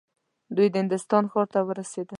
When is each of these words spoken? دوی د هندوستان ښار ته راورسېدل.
دوی 0.55 0.67
د 0.71 0.75
هندوستان 0.81 1.23
ښار 1.31 1.47
ته 1.53 1.57
راورسېدل. 1.59 2.09